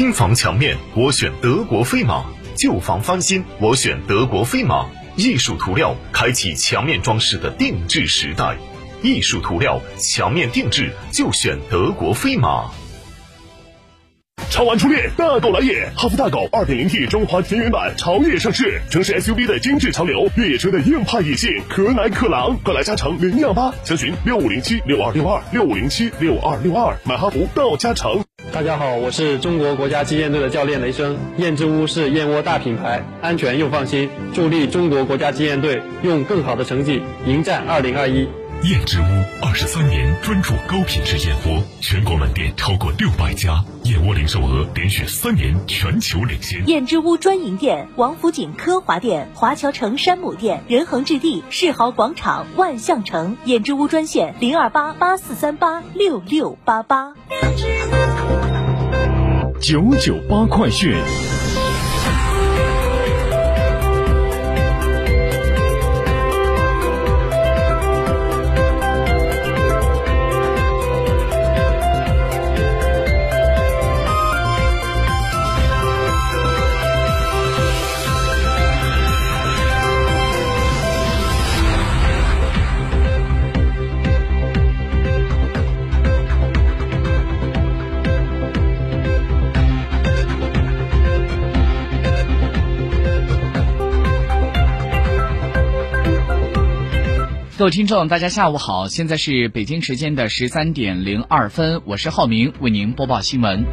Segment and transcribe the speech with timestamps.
[0.00, 2.24] 新房墙面，我选德国飞马；
[2.56, 4.86] 旧房翻新，我选德国飞马。
[5.14, 8.56] 艺术涂料开启墙面装饰的定制时代，
[9.02, 12.70] 艺术涂料墙面定制就选德国飞马。
[14.48, 15.92] 超玩初恋，大狗来也！
[15.94, 28.24] 哈弗大狗 2.0T 中华田园版潮野上市，城市 SUV 的精致潮流，越野车的硬派野性，可奶可狼，快来加诚零幺八，详询六五零七六二六二六五零七六二六二，买哈弗到加诚。
[28.52, 31.16] 大家好，我是中国国家击剑队的教练雷声。
[31.38, 38.28] 燕之屋是燕窝大品牌，安全又放心，助力中国国家击剑队用更好的成绩迎战二零二一。
[38.64, 39.04] 燕之屋
[39.40, 46.66] 二十三年专注高品质燕窝，全国门店超过六百家，燕窝零售额连续三年全球领先。
[46.68, 53.38] 燕之屋专营店：王府井科华店、华侨城山姆店、仁恒置地、世豪广场、万象城。
[53.44, 57.14] 燕之屋专线：零二八八四三八六六八八。
[59.60, 61.29] 九九八快讯。
[97.60, 103.66] 各位听众，大家下午好，现在是北京时间的十三点零二分，我是浩明，为您播报新闻。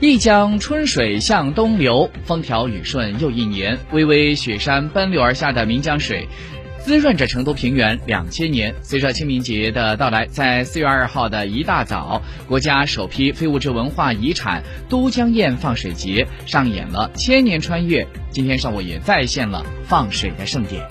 [0.00, 3.78] 一江春水向东流，风调雨顺又一年。
[3.92, 6.26] 巍巍雪山奔流而下的岷江水，
[6.78, 8.74] 滋润着成都平原两千年。
[8.80, 18.06] 随着清明节的到来，在四月二号的一大早，国家首批非物质文化遗产都江堰放水节上演了千年穿越。
[18.30, 20.82] 今天上午也再现了放水的盛典。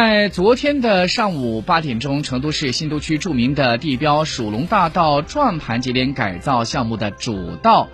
[0.00, 7.88] 在昨天的上午八点钟，成都市新都区著名的地标蜀龙大道转盘节点改造项目的主道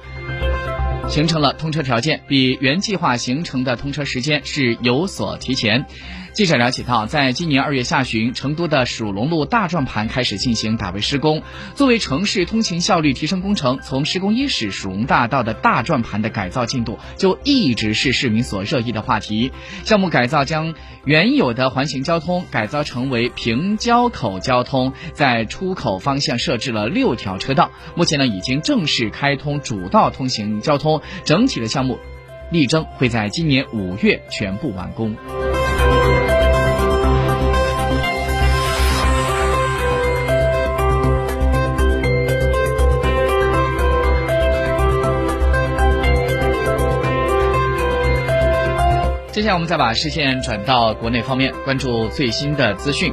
[1.08, 5.86] 形成了通车条件，比原计划形成的通车时间是有所提前。
[6.34, 11.40] 记者了解到，在今年二月下旬，成都的蜀龙路大转盘开始进行打围施工。
[11.76, 19.52] 作为城市通行效率提升工程，从施工伊始，蜀龙大道的大转盘的改造进度就一直是市民所热议的话题。
[19.84, 20.74] 项目改造将
[21.04, 27.70] 原有的环形交通改造成为平交口交通，在出口方向设置了六条车道。
[27.94, 32.00] 目前呢，已经正式开通主道通行交通，整体的项目
[32.50, 35.14] 力争会在今年五月全部完工。
[49.34, 53.12] 接下来，我们再把视线转到国内方面，关注最新的资讯。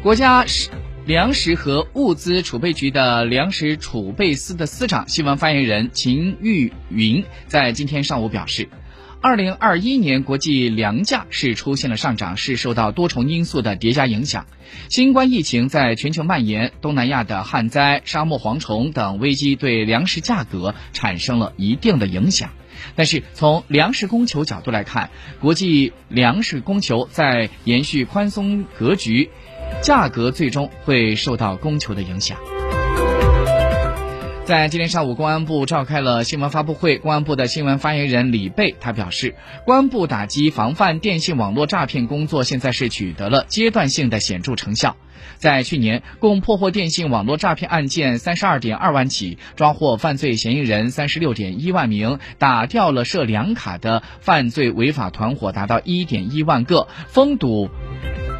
[0.00, 0.44] 国家
[1.04, 8.68] 粮食和物资储备局的粮食储备司的司长、新闻发言人秦玉云在今天上午表示。
[9.22, 14.46] 二零二一年国际粮价是出现了上涨，是受到多重因素的叠加影响。
[14.88, 22.50] 新冠疫情在全球蔓延，东南亚的旱灾、沙漠蝗虫等危机对粮食价格产生了一定的影响。
[22.96, 25.10] 但是从粮食供求角度来看，
[25.40, 29.30] 国际粮食供求在延续宽松格局，
[29.82, 32.36] 价格最终会受到供求的影响。
[34.44, 36.98] 在今天上午，公安部召开了新闻发布会。
[36.98, 44.96] 公安部的新闻发言人李贝他表示，公安部打击防范电信网络诈骗工作现在是取得了阶段性的显著成效。
[45.36, 57.70] 在去年，共破获电信网络诈骗案件三十二点二万起，抓获犯罪嫌疑人三十六点一万名，打掉了设两卡的犯罪违法团伙达到一点一万个，封堵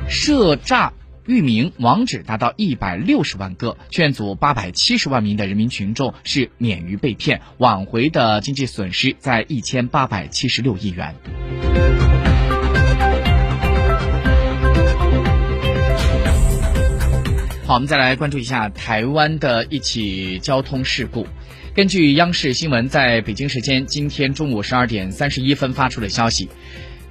[0.09, 0.93] 涉诈。
[1.27, 11.15] 域名、网址达到一百六十万个，劝阻八百七十万名的人民群众是免于被骗，挽回的经济损失在一千八百七十六亿元。
[17.65, 21.29] 好，我们再来关注一下台湾的一起交通事故。
[21.73, 26.49] 根据央视新闻在北京时间今天中午十二点三十一分发出的消息，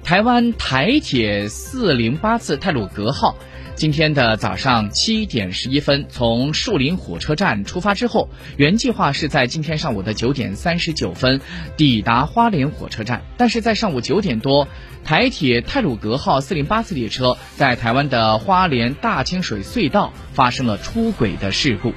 [0.04, 3.34] 台湾台铁四零八次泰鲁格号。
[3.82, 11.40] 今天的早上七点十一分，从树林火车站出发之后，原计划是在今天上午的九点三十九分
[11.76, 13.22] 抵达花莲火车站。
[13.36, 14.68] 但是在上午九点多，
[15.02, 21.92] 台铁泰鲁格号四零八次列车在台湾的花莲大清水隧道发生了出轨的事故。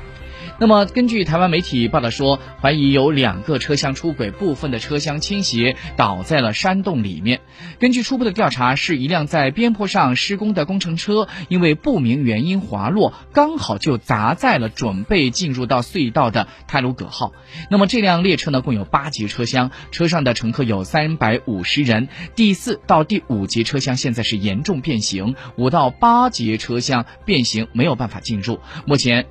[0.57, 7.41] 那么，根据台湾媒体报道说，怀疑有两个车厢出轨，部分的车厢倾斜倒在了山洞里面。
[7.77, 17.33] 根据初步的调查，是一辆在边坡上施工的工程车，因为不明原因滑落，刚好就砸在了准备进入到隧道的泰鲁葛号。
[17.69, 22.07] 那么这辆列车呢，共有八节车厢，车上的乘客有三百五十人。
[22.33, 28.59] 第四到第五节车厢现在是严重变形，五到八节车厢变形没有办法进入。
[28.85, 29.25] 目前。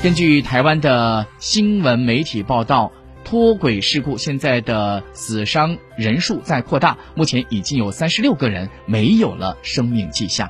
[0.00, 2.92] 根据台湾的新闻媒体报道，
[3.24, 10.48] 脱轨事故现在的死伤人数在扩大，目前已经有三十六个人没有了生命迹象。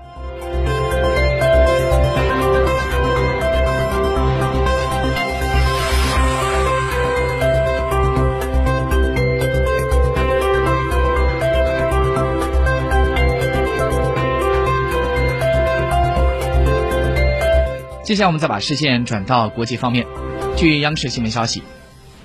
[18.08, 20.06] 接下来，我们再把视线转到国际方面。
[20.56, 21.62] 据央视新闻消息，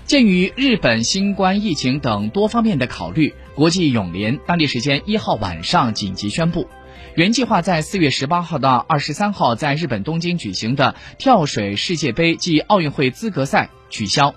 [0.06, 6.70] 鉴于日本新冠疫情等多方面的考虑，国际泳联当地时间一号晚上紧急宣布，
[7.16, 14.36] 原计划在四月十八号到二十三号在日本东京举行的跳水世界杯暨奥运会资格赛取消。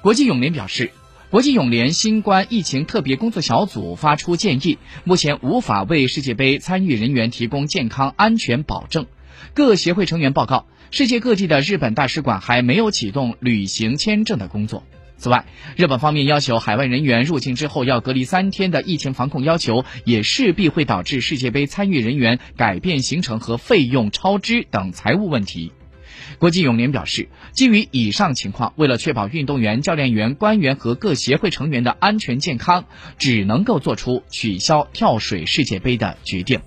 [0.00, 0.90] 国际泳联表示，
[1.30, 9.06] 国际泳联新冠疫情特别工作小组发出建议，目前无法为世界杯参与人员提供健康安全保证。
[9.54, 14.84] 各协会成员报告，世界各地的日本大使馆还没有启动旅行签证的工作。
[15.16, 15.46] 此外，
[15.76, 25.70] 日本方面要求海外人员入境之后要隔离三天的疫情防控要求，也势必会导致世界杯参与人员改变行程和费用超支等财务问题。
[26.38, 32.84] 国际泳联表示，基于以上情况，为了确保运动员、教练员、官员和各协会成员的安全健康，
[33.16, 36.60] 只能够做出取消跳水世界杯的决定。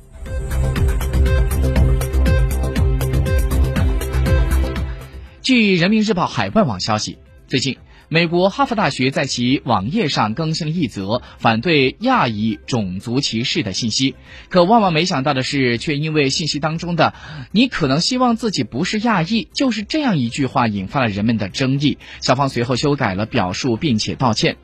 [5.46, 7.78] 据人民日报海外网消息，最近，
[8.10, 14.16] 美国哈佛大学在其网页上更新了一则反对亚裔种族歧视的信息。
[14.50, 17.14] 可万万没想到的是，却因为信息当中的
[17.54, 22.00] “你可能希望自己不是亚裔”就是这样一句话，引发了人们的争议。
[22.22, 24.58] 校方随后修改了表述，并且道歉。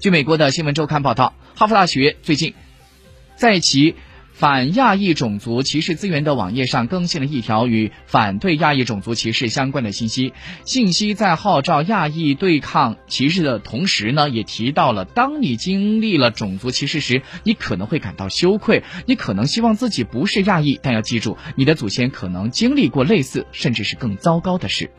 [0.00, 2.54] 据美国的新闻周刊报道，哈佛大学最近
[3.36, 3.94] 在其。
[4.34, 10.32] 反亚裔种族歧视资源的网页上更新了一条与反对亚裔种族歧视相关的信息。
[10.64, 24.90] 信息在号召亚裔对抗歧视的同时呢，也提到了当你经历了种族歧视时，你可能会感到羞愧，你可能希望自己不是亚裔，但要记住，你的祖先可能经历过类似甚至是更糟糕的事。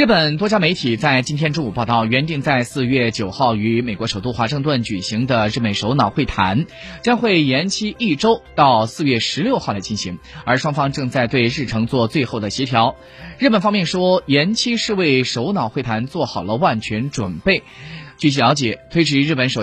[0.00, 6.64] 日本多家媒体在今天中午报道，原定在四月九号与美国首都华盛顿举行的日美首脑会谈，
[7.02, 12.96] 将会延期一周到四月十六号来进行，而双方正在对日程做最后的协调。
[13.38, 17.62] 日本方面说，延期是为首脑会谈做好了万全准备。
[18.16, 19.58] 据了解，推迟日本首。